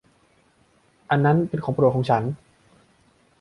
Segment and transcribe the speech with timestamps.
[1.09, 2.23] อันนั้นเป็นของโปรดของฉัน!